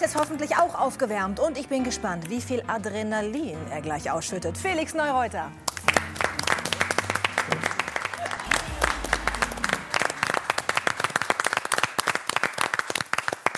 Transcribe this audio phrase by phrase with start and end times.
[0.00, 4.56] ist jetzt hoffentlich auch aufgewärmt und ich bin gespannt, wie viel Adrenalin er gleich ausschüttet.
[4.56, 5.52] Felix Neureuter.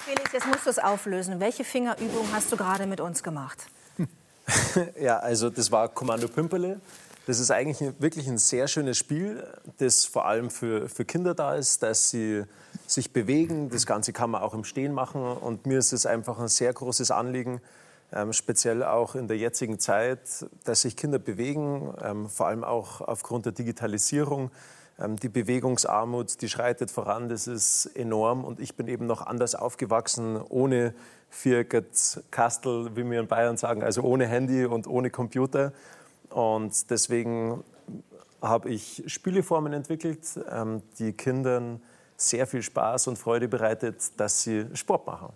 [0.05, 1.39] Felix, jetzt musst du es auflösen.
[1.39, 3.59] Welche Fingerübung hast du gerade mit uns gemacht?
[5.01, 6.81] ja, also das war Kommando Pimperle.
[7.27, 9.47] Das ist eigentlich wirklich ein sehr schönes Spiel,
[9.79, 12.43] das vor allem für, für Kinder da ist, dass sie
[12.89, 13.71] sich bewegen.
[13.71, 15.23] Das Ganze kann man auch im Stehen machen.
[15.23, 17.61] Und mir ist es einfach ein sehr großes Anliegen,
[18.13, 20.21] ähm, speziell auch in der jetzigen Zeit,
[20.65, 24.51] dass sich Kinder bewegen, ähm, vor allem auch aufgrund der Digitalisierung.
[24.99, 28.43] Ähm, die Bewegungsarmut, die schreitet voran, das ist enorm.
[28.45, 30.93] Und ich bin eben noch anders aufgewachsen, ohne
[31.31, 35.73] Vierget Kastel, wie wir in Bayern sagen, also ohne Handy und ohne Computer.
[36.33, 37.63] Und deswegen
[38.41, 41.81] habe ich Spieleformen entwickelt, ähm, die Kindern
[42.17, 45.29] sehr viel Spaß und Freude bereitet, dass sie Sport machen.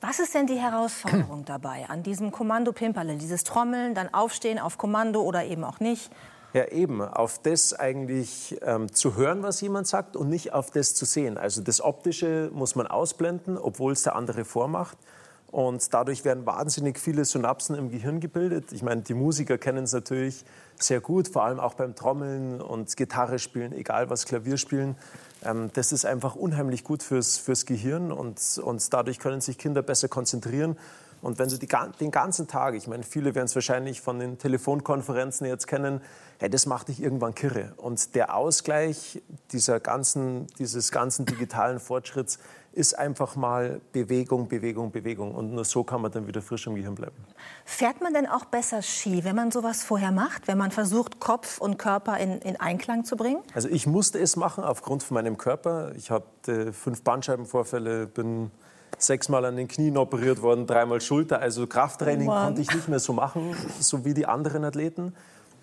[0.00, 3.16] Was ist denn die Herausforderung dabei an diesem Kommando Pimperle?
[3.16, 6.10] Dieses Trommeln, dann aufstehen auf Kommando oder eben auch nicht?
[6.52, 10.94] Ja, eben, auf das eigentlich ähm, zu hören, was jemand sagt und nicht auf das
[10.94, 11.36] zu sehen.
[11.36, 14.96] Also das Optische muss man ausblenden, obwohl es der andere vormacht.
[15.50, 18.72] Und dadurch werden wahnsinnig viele Synapsen im Gehirn gebildet.
[18.72, 20.44] Ich meine, die Musiker kennen es natürlich
[20.78, 24.96] sehr gut, vor allem auch beim Trommeln und Gitarre spielen, egal was Klavier spielen.
[25.44, 29.82] Ähm, das ist einfach unheimlich gut fürs, fürs Gehirn und, und dadurch können sich Kinder
[29.82, 30.76] besser konzentrieren.
[31.26, 31.66] Und wenn sie die,
[32.00, 36.00] den ganzen Tag, ich meine, viele werden es wahrscheinlich von den Telefonkonferenzen jetzt kennen,
[36.38, 37.72] hey, das macht dich irgendwann kirre.
[37.78, 42.38] Und der Ausgleich dieser ganzen, dieses ganzen digitalen Fortschritts
[42.72, 45.34] ist einfach mal Bewegung, Bewegung, Bewegung.
[45.34, 47.16] Und nur so kann man dann wieder frisch im Gehirn bleiben.
[47.64, 51.58] Fährt man denn auch besser Ski, wenn man sowas vorher macht, wenn man versucht, Kopf
[51.58, 53.42] und Körper in, in Einklang zu bringen?
[53.52, 55.90] Also ich musste es machen aufgrund von meinem Körper.
[55.96, 58.52] Ich habe fünf Bandscheibenvorfälle, bin
[58.98, 61.40] sechsmal an den Knien operiert worden, dreimal Schulter.
[61.40, 65.14] Also Krafttraining oh konnte ich nicht mehr so machen, so wie die anderen Athleten.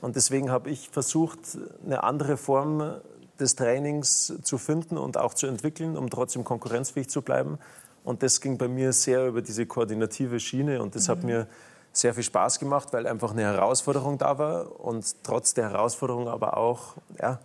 [0.02, 1.40] Und deswegen habe ich versucht,
[1.86, 2.96] eine andere Form
[3.40, 7.58] des Trainings zu finden und auch zu entwickeln, um trotzdem konkurrenzfähig zu bleiben.
[8.04, 11.12] Und das ging bei mir sehr über diese koordinative Schiene und das mhm.
[11.12, 11.48] hat mir
[11.94, 16.58] sehr viel Spaß gemacht, weil einfach eine Herausforderung da war und trotz der Herausforderung aber
[16.58, 17.40] auch ja,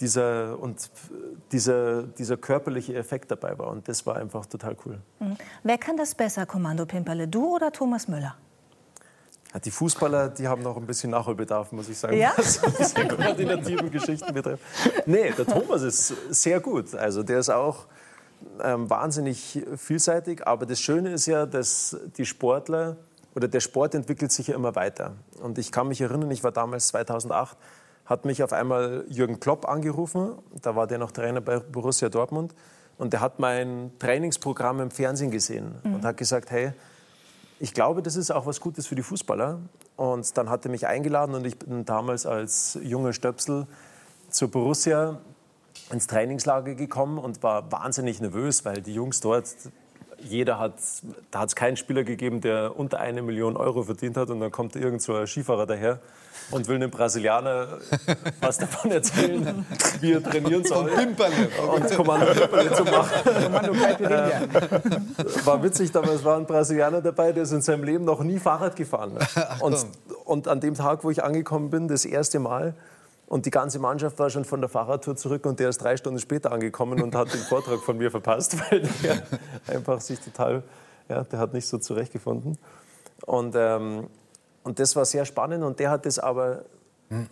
[0.00, 0.90] dieser, und
[1.52, 3.68] dieser, dieser körperliche Effekt dabei war.
[3.68, 4.98] Und das war einfach total cool.
[5.20, 5.36] Mhm.
[5.62, 8.36] Wer kann das besser, Kommando Pimperle, du oder Thomas Müller?
[9.64, 12.32] Die Fußballer, die haben noch ein bisschen Nachholbedarf, muss ich sagen, ja?
[12.36, 14.62] was diese koordinativen Geschichten betrifft.
[15.06, 16.94] Nee, der Thomas ist sehr gut.
[16.94, 17.86] Also der ist auch
[18.62, 20.46] ähm, wahnsinnig vielseitig.
[20.46, 22.96] Aber das Schöne ist ja, dass die Sportler
[23.34, 25.12] oder der Sport entwickelt sich ja immer weiter.
[25.40, 27.56] Und ich kann mich erinnern, ich war damals 2008,
[28.06, 30.32] hat mich auf einmal Jürgen Klopp angerufen.
[30.62, 32.54] Da war der noch Trainer bei Borussia Dortmund.
[32.98, 35.96] Und der hat mein Trainingsprogramm im Fernsehen gesehen mhm.
[35.96, 36.72] und hat gesagt, hey,
[37.58, 39.58] ich glaube, das ist auch was Gutes für die Fußballer.
[39.96, 43.66] Und dann hat er mich eingeladen und ich bin damals als junger Stöpsel
[44.30, 45.18] zur Borussia
[45.90, 49.46] ins Trainingslager gekommen und war wahnsinnig nervös, weil die Jungs dort,
[50.28, 50.74] jeder hat,
[51.30, 54.50] da hat es keinen Spieler gegeben, der unter eine Million Euro verdient hat und dann
[54.50, 56.00] kommt irgend so ein Skifahrer daher
[56.50, 57.78] und will einem Brasilianer
[58.40, 59.66] was davon erzählen,
[60.00, 60.90] wie er trainieren soll.
[60.90, 63.10] Und Kommando Pimperle zu machen.
[63.42, 68.22] Kommando ähm, war witzig, damals war ein Brasilianer dabei, der ist in seinem Leben noch
[68.22, 69.12] nie Fahrrad gefahren.
[69.60, 69.86] Und,
[70.24, 72.74] und an dem Tag, wo ich angekommen bin, das erste Mal,
[73.26, 76.20] und die ganze Mannschaft war schon von der Fahrradtour zurück und der ist drei Stunden
[76.20, 79.22] später angekommen und hat den Vortrag von mir verpasst, weil der
[79.66, 80.62] einfach sich total,
[81.08, 82.58] ja, der hat nicht so zurechtgefunden.
[83.24, 84.08] Und, ähm,
[84.62, 86.64] und das war sehr spannend und der hat das aber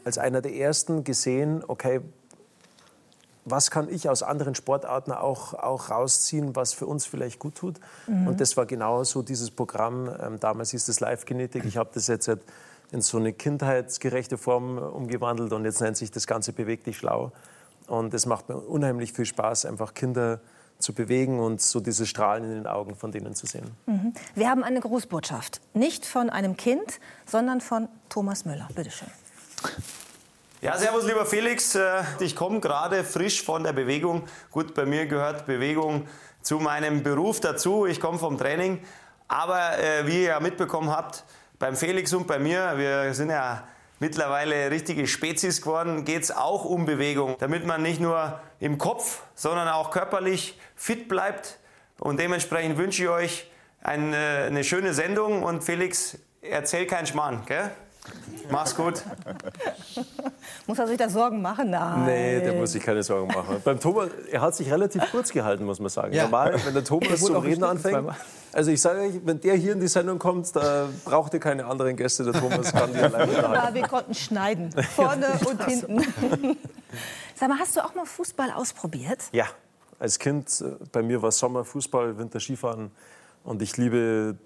[0.04, 2.00] als einer der ersten gesehen, okay,
[3.44, 7.78] was kann ich aus anderen Sportarten auch, auch rausziehen, was für uns vielleicht gut tut.
[8.06, 8.28] Mhm.
[8.28, 10.08] Und das war genau so dieses Programm.
[10.20, 11.64] Ähm, damals hieß es Live-Genetik.
[11.66, 12.30] Ich habe das jetzt
[12.92, 17.32] in so eine kindheitsgerechte Form umgewandelt und jetzt nennt sich das Ganze Beweg dich schlau.
[17.86, 20.40] Und es macht mir unheimlich viel Spaß, einfach Kinder
[20.78, 23.70] zu bewegen und so diese Strahlen in den Augen von denen zu sehen.
[23.86, 24.12] Mhm.
[24.34, 25.60] Wir haben eine Grußbotschaft.
[25.72, 28.68] Nicht von einem Kind, sondern von Thomas Müller.
[28.74, 29.08] Bitte schön.
[30.60, 31.74] Ja, servus lieber Felix.
[31.74, 34.24] Äh, ich komme gerade frisch von der Bewegung.
[34.50, 36.06] Gut, bei mir gehört Bewegung
[36.42, 37.86] zu meinem Beruf dazu.
[37.86, 38.80] Ich komme vom Training.
[39.28, 41.24] Aber äh, wie ihr ja mitbekommen habt,
[41.64, 43.66] beim Felix und bei mir, wir sind ja
[43.98, 49.22] mittlerweile richtige Spezies geworden, geht es auch um Bewegung, damit man nicht nur im Kopf,
[49.34, 51.58] sondern auch körperlich fit bleibt.
[51.98, 53.50] Und dementsprechend wünsche ich euch
[53.82, 57.70] eine, eine schöne Sendung und Felix, erzähl keinen Schmarrn, gell?
[58.50, 59.02] Mach's gut.
[60.66, 61.70] muss er sich da Sorgen machen?
[61.70, 62.04] Nein.
[62.04, 63.56] Nee, der muss sich keine Sorgen machen.
[63.64, 66.12] Beim Thomas, er hat sich relativ kurz gehalten, muss man sagen.
[66.12, 66.24] Ja.
[66.24, 68.14] Normal, wenn der Thomas zum Reden anfängt.
[68.52, 71.64] Also ich sage euch, wenn der hier in die Sendung kommt, da braucht ihr keine
[71.64, 72.24] anderen Gäste.
[72.24, 73.66] Der Thomas kann die alleine unterhalten.
[73.66, 76.00] Ja, wir konnten schneiden, vorne und hinten.
[77.34, 79.18] Sag mal, hast du auch mal Fußball ausprobiert?
[79.32, 79.46] Ja,
[79.98, 80.60] als Kind.
[80.60, 82.92] Äh, bei mir war Sommer Fußball, Winter Skifahren.
[83.42, 84.36] Und ich liebe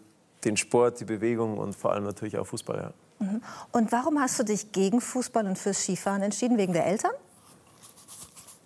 [0.44, 2.76] den Sport, die Bewegung und vor allem natürlich auch Fußball.
[2.76, 3.26] Ja.
[3.26, 3.43] Mhm.
[3.73, 6.58] Und warum hast du dich gegen Fußball und fürs Skifahren entschieden?
[6.58, 7.12] Wegen der Eltern?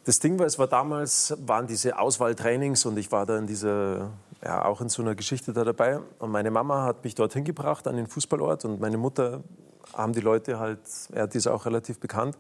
[0.05, 4.11] Das Ding war, es war damals, waren diese Auswahltrainings und ich war da in dieser,
[4.45, 6.01] ja, auch in so einer Geschichte da dabei.
[6.19, 9.43] Und meine Mama hat mich dorthin gebracht an den Fußballort und meine Mutter
[9.95, 10.81] haben die Leute halt,
[11.15, 12.37] ja, die ist auch relativ bekannt.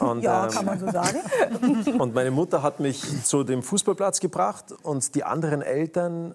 [0.00, 1.18] Und, ja, ähm, kann man so sagen.
[1.98, 6.34] und meine Mutter hat mich zu dem Fußballplatz gebracht und die anderen Eltern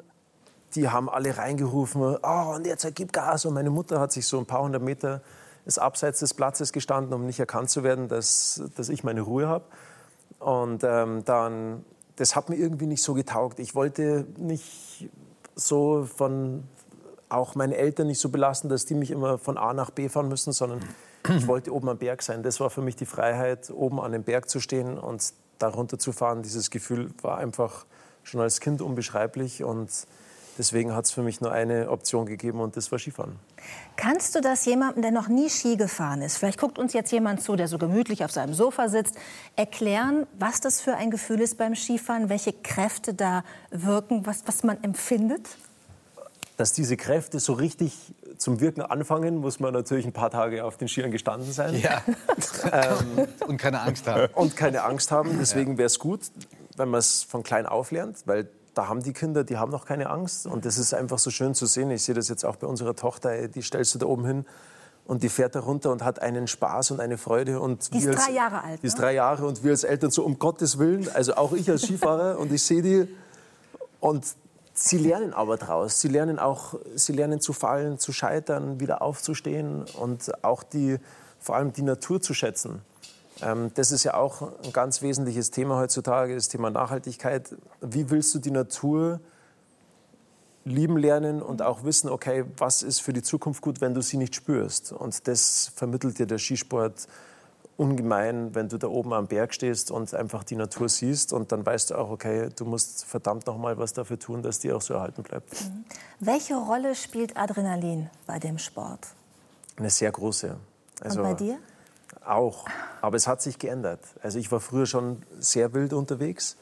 [0.76, 3.46] die haben alle reingerufen, oh, und jetzt gib Gas.
[3.46, 5.22] Und meine Mutter hat sich so ein paar hundert Meter
[5.68, 9.48] ist abseits des Platzes gestanden, um nicht erkannt zu werden, dass, dass ich meine Ruhe
[9.48, 9.66] habe.
[10.40, 11.84] Und ähm, dann,
[12.16, 13.60] das hat mir irgendwie nicht so getaugt.
[13.60, 15.10] Ich wollte nicht
[15.56, 16.64] so von,
[17.28, 20.30] auch meine Eltern nicht so belasten, dass die mich immer von A nach B fahren
[20.30, 20.80] müssen, sondern
[21.36, 22.44] ich wollte oben am Berg sein.
[22.44, 26.00] Das war für mich die Freiheit, oben an dem Berg zu stehen und da runter
[26.00, 26.44] zu fahren.
[26.44, 27.86] Dieses Gefühl war einfach
[28.24, 29.90] schon als Kind unbeschreiblich und
[30.58, 33.36] Deswegen hat es für mich nur eine Option gegeben und das war Skifahren.
[33.96, 37.42] Kannst du das jemandem, der noch nie Ski gefahren ist, vielleicht guckt uns jetzt jemand
[37.42, 39.16] zu, der so gemütlich auf seinem Sofa sitzt,
[39.56, 44.64] erklären, was das für ein Gefühl ist beim Skifahren, welche Kräfte da wirken, was, was
[44.64, 45.48] man empfindet?
[46.58, 47.94] Dass diese Kräfte so richtig
[48.38, 51.76] zum Wirken anfangen, muss man natürlich ein paar Tage auf den Skiern gestanden sein.
[51.76, 52.04] Ja.
[52.72, 54.32] ähm, und keine Angst haben.
[54.34, 55.38] Und keine Angst haben.
[55.40, 56.22] Deswegen wäre es gut,
[56.76, 59.86] wenn man es von klein auf lernt, weil da haben die Kinder, die haben noch
[59.86, 60.46] keine Angst.
[60.46, 61.90] Und das ist einfach so schön zu sehen.
[61.92, 64.46] Ich sehe das jetzt auch bei unserer Tochter, die stellst du da oben hin
[65.06, 67.60] und die fährt da runter und hat einen Spaß und eine Freude.
[67.60, 68.84] Und die ist als, drei Jahre alt.
[68.84, 69.02] Die ist ne?
[69.02, 72.38] drei Jahre und wir als Eltern so, um Gottes Willen, also auch ich als Skifahrer
[72.38, 73.08] und ich sehe die
[74.00, 74.26] und
[74.74, 76.02] sie lernen aber draus.
[76.02, 80.98] Sie lernen auch, sie lernen zu fallen, zu scheitern, wieder aufzustehen und auch die,
[81.40, 82.82] vor allem die Natur zu schätzen.
[83.42, 87.56] Ähm, das ist ja auch ein ganz wesentliches Thema heutzutage, das Thema Nachhaltigkeit.
[87.82, 89.20] Wie willst du die Natur
[90.66, 94.18] lieben lernen und auch wissen, okay, was ist für die Zukunft gut, wenn du sie
[94.18, 94.92] nicht spürst?
[94.92, 97.08] Und das vermittelt dir der Skisport
[97.78, 101.66] ungemein, wenn du da oben am Berg stehst und einfach die Natur siehst und dann
[101.66, 104.82] weißt du auch, okay, du musst verdammt noch mal was dafür tun, dass die auch
[104.82, 105.54] so erhalten bleibt.
[105.54, 105.86] Mhm.
[106.20, 109.08] Welche Rolle spielt Adrenalin bei dem Sport?
[109.78, 110.58] Eine sehr große.
[111.02, 111.60] Also, und bei dir?
[112.28, 112.66] Auch,
[113.02, 114.02] aber es hat sich geändert.
[114.22, 116.58] Also ich war früher schon sehr wild unterwegs.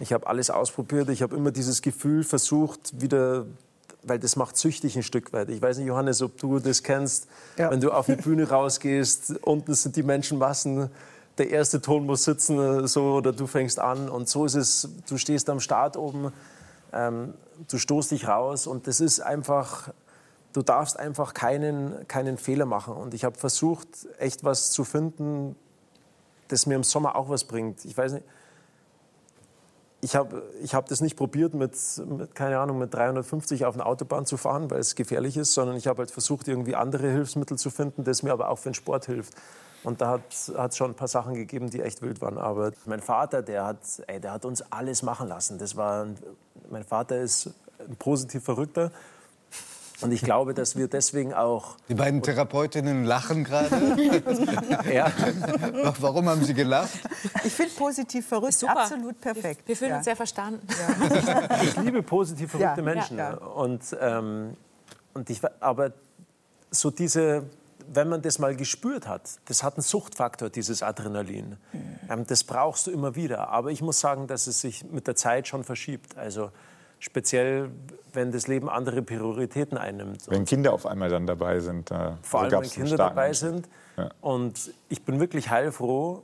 [0.00, 1.10] Ich habe alles ausprobiert.
[1.10, 3.44] Ich habe immer dieses Gefühl versucht, wieder,
[4.02, 5.50] weil das macht süchtig ein Stück weit.
[5.50, 7.26] Ich weiß nicht, Johannes, ob du das kennst,
[7.58, 7.70] ja.
[7.70, 10.88] wenn du auf die Bühne rausgehst, unten sind die Menschenmassen,
[11.36, 14.88] der erste Ton muss sitzen, so oder du fängst an und so ist es.
[15.08, 16.32] Du stehst am Start oben,
[16.92, 17.34] ähm,
[17.68, 19.90] du stoßt dich raus und das ist einfach
[20.54, 22.94] du darfst einfach keinen, keinen Fehler machen.
[22.94, 25.56] Und ich habe versucht, echt was zu finden,
[26.48, 27.84] das mir im Sommer auch was bringt.
[27.84, 28.24] Ich weiß nicht,
[30.00, 33.84] ich habe ich hab das nicht probiert, mit, mit, keine Ahnung, mit 350 auf eine
[33.84, 37.58] Autobahn zu fahren, weil es gefährlich ist, sondern ich habe halt versucht, irgendwie andere Hilfsmittel
[37.58, 39.34] zu finden, das mir aber auch für den Sport hilft.
[39.82, 42.38] Und da hat es schon ein paar Sachen gegeben, die echt wild waren.
[42.38, 45.58] Aber mein Vater, der hat, ey, der hat uns alles machen lassen.
[45.58, 46.06] Das war,
[46.70, 48.92] mein Vater ist ein positiv Verrückter
[50.04, 51.76] und ich glaube, dass wir deswegen auch.
[51.88, 53.74] Die beiden Therapeutinnen lachen gerade.
[54.92, 55.10] ja.
[55.98, 56.90] Warum haben Sie gelacht?
[57.42, 58.82] Ich finde positiv verrückt Super.
[58.82, 59.62] absolut perfekt.
[59.64, 59.96] Wir, wir fühlen ja.
[59.96, 60.66] uns sehr verstanden.
[60.68, 61.62] Ja.
[61.62, 62.84] Ich liebe positiv verrückte ja.
[62.84, 63.18] Menschen.
[63.18, 64.58] Und, ähm,
[65.14, 65.92] und ich, aber
[66.70, 67.44] so diese,
[67.88, 71.56] wenn man das mal gespürt hat, das hat einen Suchtfaktor, dieses Adrenalin.
[71.72, 71.98] Mhm.
[72.10, 73.48] Ähm, das brauchst du immer wieder.
[73.48, 76.18] Aber ich muss sagen, dass es sich mit der Zeit schon verschiebt.
[76.18, 76.50] Also
[77.04, 77.70] speziell
[78.14, 80.22] wenn das Leben andere Prioritäten einnimmt.
[80.28, 81.90] Wenn Kinder auf einmal dann dabei sind.
[81.90, 83.68] Äh, Vor allem, wenn Kinder dabei sind.
[83.96, 84.10] Ja.
[84.20, 86.22] Und ich bin wirklich heilfroh,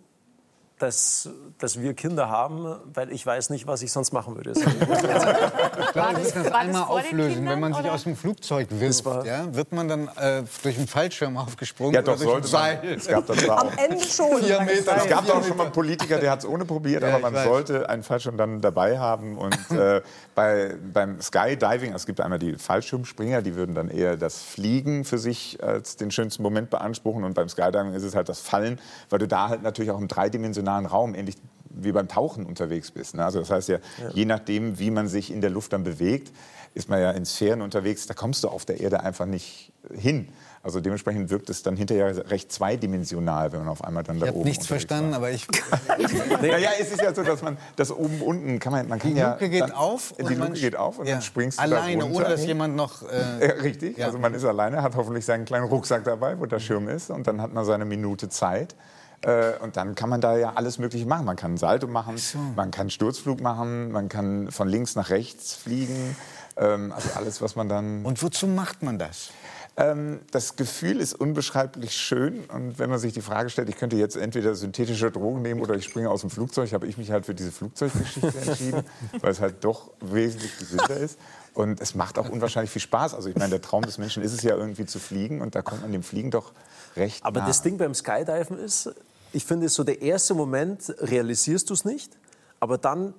[0.80, 4.52] dass, dass wir Kinder haben, weil ich weiß nicht, was ich sonst machen würde.
[4.56, 7.34] ich glaube, das einmal auflösen.
[7.34, 7.92] Kindern, Wenn man sich oder?
[7.92, 11.94] aus dem Flugzeug wirft, ja, wird man dann äh, durch einen Fallschirm aufgesprungen?
[11.94, 12.78] Ja, doch, sollte man.
[12.82, 14.38] Es gab das Am Ende schon.
[14.42, 17.14] Vier Meter, es gab auch schon mal einen Politiker, der hat es ohne probiert, ja,
[17.14, 19.36] aber man sollte einen Fallschirm dann dabei haben.
[19.36, 20.00] Und äh,
[20.34, 25.18] bei, beim Skydiving, es gibt einmal die Fallschirmspringer, die würden dann eher das Fliegen für
[25.18, 27.24] sich als den schönsten Moment beanspruchen.
[27.24, 30.08] Und beim Skydiving ist es halt das Fallen, weil du da halt natürlich auch im
[30.08, 31.36] dreidimensionalen dreidimensionalen Raum, ähnlich
[31.72, 33.14] wie beim Tauchen unterwegs bist.
[33.14, 33.24] Ne?
[33.24, 36.32] Also das heißt ja, ja, je nachdem, wie man sich in der Luft dann bewegt,
[36.74, 40.28] ist man ja in Sphären unterwegs, da kommst du auf der Erde einfach nicht hin.
[40.62, 44.28] Also dementsprechend wirkt es dann hinterher recht zweidimensional, wenn man auf einmal dann ich da
[44.28, 45.18] oben Ich habe nichts verstanden, war.
[45.18, 45.48] aber ich...
[46.42, 49.20] naja, es ist ja so, dass man das oben unten kann man, man kann die
[49.20, 49.32] ja...
[49.32, 51.14] Luke geht auf die Luke geht auf und ja.
[51.14, 52.18] dann springst du Alleine, da runter.
[52.18, 53.02] ohne dass jemand noch...
[53.08, 54.06] Äh, ja, richtig, ja.
[54.06, 57.26] also man ist alleine, hat hoffentlich seinen kleinen Rucksack dabei, wo der Schirm ist und
[57.26, 58.74] dann hat man seine Minute Zeit.
[59.22, 61.26] Äh, und dann kann man da ja alles Mögliche machen.
[61.26, 62.38] Man kann Salto machen, so.
[62.56, 66.16] man kann Sturzflug machen, man kann von links nach rechts fliegen.
[66.56, 68.04] Ähm, also alles, was man dann.
[68.04, 69.30] Und wozu macht man das?
[69.76, 72.44] Ähm, das Gefühl ist unbeschreiblich schön.
[72.46, 75.74] Und wenn man sich die Frage stellt, ich könnte jetzt entweder synthetische Drogen nehmen oder
[75.74, 78.84] ich springe aus dem Flugzeug, habe ich mich halt für diese Flugzeuggeschichte entschieden,
[79.20, 81.18] weil es halt doch wesentlich gesünder ist.
[81.54, 83.14] Und es macht auch unwahrscheinlich viel Spaß.
[83.14, 85.62] Also ich meine, der Traum des Menschen ist es ja irgendwie zu fliegen und da
[85.62, 86.52] kommt man dem Fliegen doch
[86.96, 87.46] recht Aber nah.
[87.46, 88.90] das Ding beim Skydiven ist,
[89.32, 92.16] ich finde, so der erste Moment realisierst du es nicht,
[92.58, 93.14] aber dann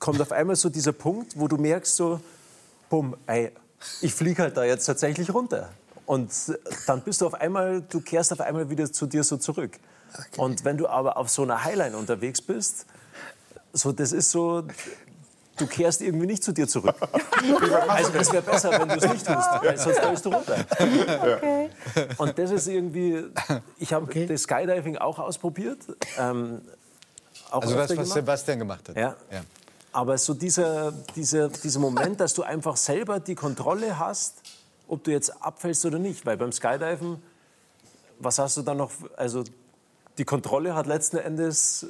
[0.00, 2.20] kommt auf einmal so dieser Punkt, wo du merkst so,
[2.88, 3.52] bumm, ey,
[4.00, 5.70] ich fliege halt da jetzt tatsächlich runter.
[6.06, 6.32] Und
[6.86, 9.78] dann bist du auf einmal, du kehrst auf einmal wieder zu dir so zurück.
[10.12, 10.40] Okay.
[10.40, 12.86] Und wenn du aber auf so einer Highline unterwegs bist,
[13.72, 14.64] so das ist so,
[15.56, 16.94] du kehrst irgendwie nicht zu dir zurück.
[17.88, 20.64] Also es wäre besser, wenn du es nicht tust, weil sonst fällst du runter.
[20.78, 21.70] Okay.
[22.16, 23.24] Und das ist irgendwie,
[23.78, 24.26] ich habe okay.
[24.26, 25.78] das Skydiving auch ausprobiert.
[26.18, 26.62] Ähm,
[27.50, 28.12] auch also das, was gemacht.
[28.12, 28.96] Sebastian gemacht hat.
[28.96, 29.16] Ja.
[29.30, 29.42] ja.
[29.92, 34.40] Aber so dieser, dieser, dieser Moment, dass du einfach selber die Kontrolle hast,
[34.88, 36.24] ob du jetzt abfällst oder nicht.
[36.24, 37.22] Weil beim Skydiven,
[38.18, 39.44] was hast du dann noch, also
[40.18, 41.88] die Kontrolle hat letzten Endes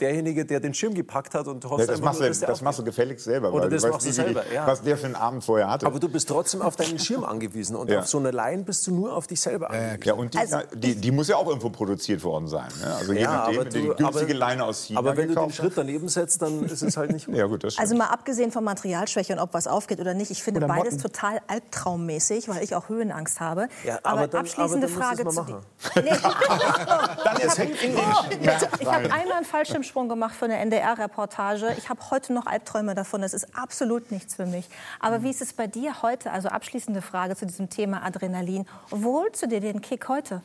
[0.00, 2.78] derjenige, der den Schirm gepackt hat und hoffst ja, das, machst nur, du, das machst
[2.78, 3.52] du gefälligst selber.
[3.52, 4.66] Oder das machst du selber, die, ja.
[4.66, 5.86] Was der für einen Abend vorher hatte.
[5.86, 8.00] Aber du bist trotzdem auf deinen Schirm angewiesen und ja.
[8.00, 10.02] auf so einer Line bist du nur auf dich selber angewiesen.
[10.04, 12.68] Ja, und die, also, die, die, muss ja auch irgendwo produziert worden sein.
[12.80, 12.94] Ne?
[12.94, 15.72] Also je nachdem, du, die günstige aber, Leine aus China Aber wenn du den Schritt
[15.76, 17.34] daneben setzt, dann ist es halt nicht gut.
[17.34, 20.42] ja, gut das also mal abgesehen von Materialschwäche und ob was aufgeht oder nicht, ich
[20.42, 21.12] finde oder beides Motten.
[21.12, 23.68] total albtraummäßig, weil ich auch Höhenangst habe.
[23.84, 25.60] Ja, aber, aber dann, abschließende aber Frage zu dir.
[27.24, 29.44] Dann ist Ich habe einmal einen
[29.86, 31.74] Fallschirmsprung gemacht von der NDR-Reportage.
[31.78, 33.22] Ich habe heute noch Albträume davon.
[33.22, 34.68] Das ist absolut nichts für mich.
[35.00, 36.32] Aber wie ist es bei dir heute?
[36.32, 38.66] Also abschließende Frage zu diesem Thema Adrenalin.
[38.90, 40.42] Wo holst du dir den Kick heute?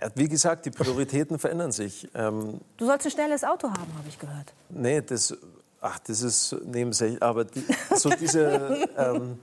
[0.00, 2.08] Ja, wie gesagt, die Prioritäten verändern sich.
[2.14, 4.52] Ähm, du sollst ein schnelles Auto haben, habe ich gehört.
[4.70, 5.36] Nee, das,
[5.80, 7.22] ach, das ist nebensächlich.
[7.22, 7.64] Aber die,
[7.94, 9.38] so diese, ähm,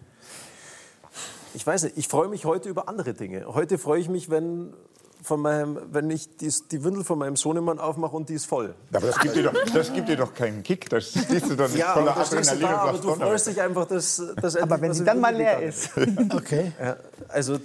[1.54, 3.46] ich weiß nicht, ich freue mich heute über andere Dinge.
[3.48, 4.74] Heute freue ich mich, wenn
[5.22, 8.74] von meinem, wenn ich die, die Windel von meinem Sohnemann aufmache und die ist voll.
[8.94, 10.90] Aber das gibt dir doch, das gibt dir doch keinen Kick.
[10.90, 12.62] Das stehst du doch nicht ja, voller Adrenalin.
[12.62, 15.92] Da, aber du freust dich einfach, dass, dass Aber wenn sie dann mal leer ist.
[16.34, 16.72] okay.
[16.80, 16.96] Ja,
[17.28, 17.60] also,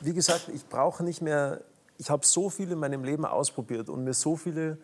[0.00, 1.60] wie gesagt, ich brauche nicht mehr.
[1.98, 4.78] Ich habe so viel in meinem Leben ausprobiert und mir so viele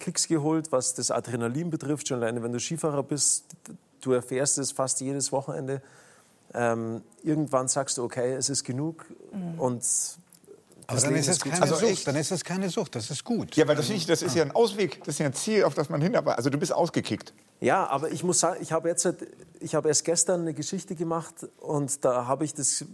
[0.00, 2.08] Kicks geholt, was das Adrenalin betrifft.
[2.08, 3.44] Schon alleine, wenn du Skifahrer bist,
[4.00, 5.82] du erfährst es fast jedes Wochenende.
[6.54, 9.60] Ähm, irgendwann sagst du, okay, es ist genug mhm.
[9.60, 9.84] und
[10.90, 12.06] aber dann ist, es keine also Sucht.
[12.06, 13.54] dann ist es keine Sucht, das ist gut.
[13.56, 15.74] Ja, weil das, nicht, das ist ja ein Ausweg, das ist ja ein Ziel, auf
[15.74, 16.38] das man hinarbeitet.
[16.38, 17.34] Also du bist ausgekickt.
[17.60, 19.06] Ja, aber ich muss sagen, ich habe jetzt,
[19.60, 22.86] ich habe erst gestern eine Geschichte gemacht und da habe ich das,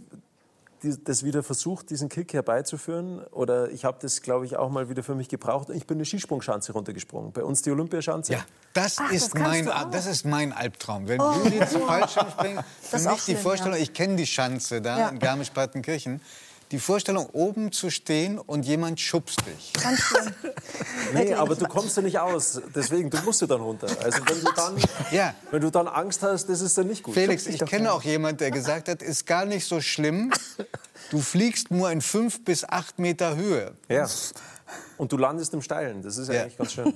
[0.81, 3.23] das wieder versucht, diesen Kick herbeizuführen.
[3.31, 5.69] Oder ich habe das, glaube ich, auch mal wieder für mich gebraucht.
[5.69, 7.31] Ich bin eine Skisprungschanze runtergesprungen.
[7.31, 8.33] Bei uns die Olympiaschanze.
[8.33, 11.07] Ja, das, Ach, ist, das, mein, das ist mein Albtraum.
[11.07, 11.31] Wenn oh.
[11.31, 13.83] Juli zum Fallschirmspringen, für mich die Vorstellung, ja.
[13.83, 15.07] ich kenne die Schanze da ja.
[15.07, 16.19] in Garmisch-Partenkirchen
[16.71, 19.73] die Vorstellung, oben zu stehen und jemand schubst dich.
[19.81, 20.33] Ganz schlimm.
[21.13, 22.61] nee, aber du kommst ja nicht aus.
[22.73, 23.87] Deswegen, du musst ja dann runter.
[24.03, 24.75] Also wenn du dann,
[25.11, 25.33] ja.
[25.51, 27.13] wenn du dann Angst hast, das ist dann nicht gut.
[27.13, 30.31] Felix, ich kenne auch jemanden, der gesagt hat, ist gar nicht so schlimm.
[31.11, 33.73] Du fliegst nur in fünf bis acht Meter Höhe.
[33.89, 34.07] Ja.
[34.97, 36.01] Und du landest im Steilen.
[36.01, 36.41] Das ist ja, ja.
[36.41, 36.93] eigentlich ganz schön.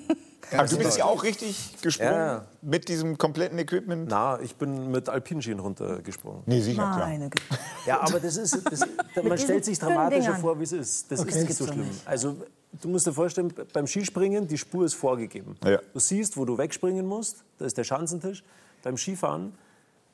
[0.51, 2.45] Aber du bist ja auch richtig gesprungen ja.
[2.61, 4.07] mit diesem kompletten Equipment?
[4.09, 6.43] Na, ich bin mit Alpinschienen runtergesprungen.
[6.45, 7.59] Nee, sicher, Meine klar.
[7.85, 8.81] Ja, aber das ist, das,
[9.21, 11.11] man stellt sich dramatischer vor, wie es ist.
[11.11, 11.29] Das okay.
[11.29, 11.89] ist nicht so schlimm.
[12.05, 12.37] Also,
[12.81, 15.55] du musst dir vorstellen, beim Skispringen, die Spur ist vorgegeben.
[15.63, 15.79] Ja.
[15.93, 18.43] Du siehst, wo du wegspringen musst, da ist der Schanzentisch.
[18.83, 19.53] Beim Skifahren,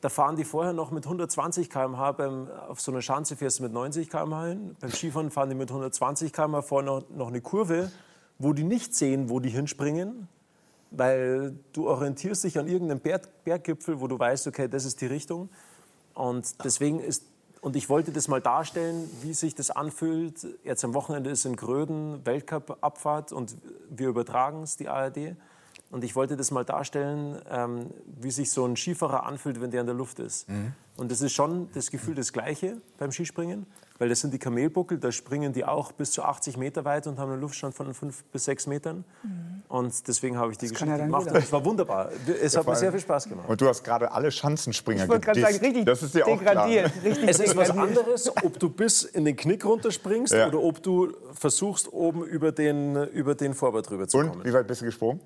[0.01, 3.63] da fahren die vorher noch mit 120 km/h, beim, auf so einer Schanze fährst du
[3.63, 4.75] mit 90 km/h hin.
[4.79, 7.91] Beim Skifahren fahren die mit 120 km/h vorher noch, noch eine Kurve
[8.39, 10.27] wo die nicht sehen, wo die hinspringen,
[10.91, 15.07] weil du orientierst dich an irgendeinem Berg, Berggipfel, wo du weißt, okay, das ist die
[15.07, 15.49] Richtung.
[16.13, 17.23] Und deswegen ist,
[17.61, 20.47] und ich wollte das mal darstellen, wie sich das anfühlt.
[20.63, 23.57] Jetzt am Wochenende ist in Gröden Weltcup-Abfahrt und
[23.89, 25.35] wir übertragen es, die ARD.
[25.91, 27.89] Und ich wollte das mal darstellen, ähm,
[28.19, 30.49] wie sich so ein Skifahrer anfühlt, wenn der in der Luft ist.
[30.49, 30.73] Mhm.
[30.97, 33.65] Und das ist schon das Gefühl das Gleiche beim Skispringen.
[33.97, 37.17] Weil das sind die Kamelbuckel, da springen die auch bis zu 80 Meter weit und
[37.17, 39.05] haben einen Luftstand von 5 bis 6 Metern.
[39.23, 39.63] Mhm.
[39.69, 41.27] Und deswegen habe ich die das Geschichte ja gemacht.
[41.33, 42.09] Es war wunderbar.
[42.41, 43.47] Es ja, hat mir sehr viel Spaß gemacht.
[43.47, 45.41] Und du hast gerade alle Schanzenspringer ich gedisst.
[45.41, 46.65] Sagen, richtig das ist dir auch klar.
[47.03, 50.47] Richtig es ist was anderes, ob du bis in den Knick runterspringst ja.
[50.47, 54.31] oder ob du versuchst, oben über den, über den Vorbau drüber zu kommen.
[54.31, 55.21] Und wie weit bist du gesprungen?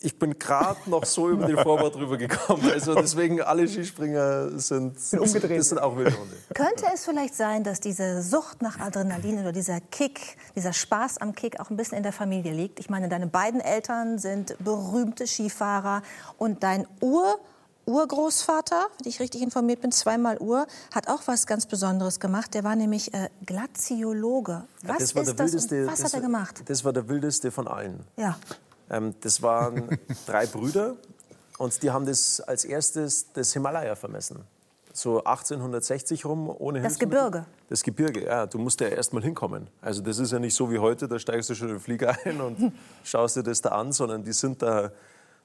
[0.00, 2.70] Ich bin gerade noch so über den Vorbau drüber gekommen.
[2.70, 5.58] Also deswegen alle Skispringer sind, sind umgedreht.
[5.58, 6.36] Das sind auch wilde Hunde.
[6.54, 11.34] Könnte es vielleicht sein, dass diese Sucht nach Adrenalin oder dieser Kick, dieser Spaß am
[11.34, 12.78] Kick auch ein bisschen in der Familie liegt?
[12.78, 16.02] Ich meine, deine beiden Eltern sind berühmte Skifahrer
[16.36, 17.38] und dein Ur
[17.86, 22.52] Urgroßvater, wenn ich richtig informiert bin, zweimal Ur, hat auch was ganz Besonderes gemacht.
[22.52, 24.64] Der war nämlich äh, Glaziologe.
[24.82, 26.62] Was das ist das wildeste, was hat er gemacht?
[26.66, 28.04] Das war der wildeste von allen.
[28.18, 28.36] Ja.
[28.90, 30.96] Ähm, das waren drei Brüder
[31.58, 34.44] und die haben das als erstes das Himalaya vermessen.
[34.92, 37.44] So 1860 rum, ohne Das Gebirge.
[37.68, 38.46] Das Gebirge, ja.
[38.46, 39.68] Du musst ja erst mal hinkommen.
[39.80, 42.16] Also das ist ja nicht so wie heute, da steigst du schon in den Flieger
[42.24, 42.72] ein und
[43.04, 44.90] schaust dir das da an, sondern die sind da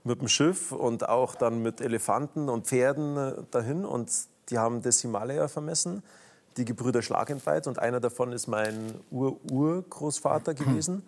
[0.03, 4.11] mit dem Schiff und auch dann mit Elefanten und Pferden äh, dahin und
[4.49, 6.03] die haben das Himalaya vermessen,
[6.57, 11.03] die Gebrüder Schlagentweit und einer davon ist mein Ur-Urgroßvater gewesen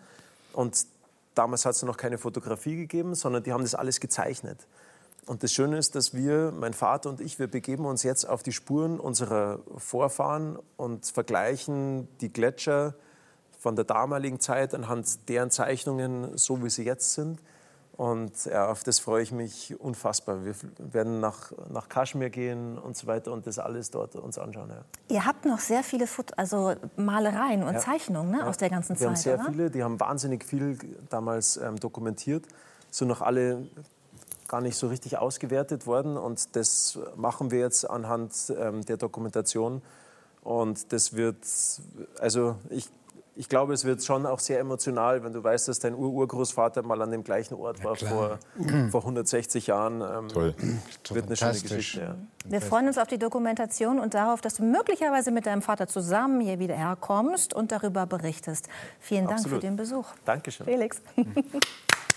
[0.52, 0.86] und
[1.36, 4.66] Damals hat es noch keine Fotografie gegeben, sondern die haben das alles gezeichnet.
[5.26, 8.42] Und das Schöne ist, dass wir, mein Vater und ich, wir begeben uns jetzt auf
[8.42, 12.94] die Spuren unserer Vorfahren und vergleichen die Gletscher
[13.58, 17.38] von der damaligen Zeit anhand deren Zeichnungen, so wie sie jetzt sind,
[17.96, 20.44] und ja, auf das freue ich mich unfassbar.
[20.44, 24.68] Wir werden nach, nach Kaschmir gehen und so weiter und das alles dort uns anschauen.
[24.68, 24.84] Ja.
[25.08, 27.80] Ihr habt noch sehr viele Foto also Malereien und ja.
[27.80, 29.00] Zeichnungen ne, aus der ganzen Wir Zeit.
[29.00, 29.44] Wir haben sehr oder?
[29.44, 32.44] viele, die haben wahnsinnig viel damals ähm, dokumentiert.
[32.90, 33.66] Sind noch alle
[34.46, 39.80] gar nicht so richtig ausgewertet worden und das machen wir jetzt anhand ähm, der Dokumentation.
[40.42, 41.38] Und das wird,
[42.20, 42.88] also ich
[43.36, 47.00] ich glaube, es wird schon auch sehr emotional, wenn du weißt, dass dein Ur-Urgroßvater mal
[47.02, 48.38] an dem gleichen Ort war vor,
[48.90, 50.00] vor 160 Jahren.
[50.00, 50.54] Ähm, Toll.
[51.10, 52.00] Wird eine schöne Geschichte.
[52.00, 52.16] Ja.
[52.46, 56.40] Wir freuen uns auf die Dokumentation und darauf, dass du möglicherweise mit deinem Vater zusammen
[56.40, 58.68] hier wieder herkommst und darüber berichtest.
[59.00, 59.60] Vielen Dank Absolut.
[59.60, 60.06] für den Besuch.
[60.24, 60.64] Dankeschön.
[60.64, 61.02] Felix.